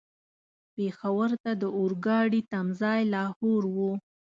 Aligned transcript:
پېښور 0.75 1.29
ته 1.43 1.51
د 1.61 1.63
اورګاډي 1.77 2.41
تم 2.51 2.67
ځای 2.81 3.01
لاهور 3.13 3.63
و. 3.75 3.77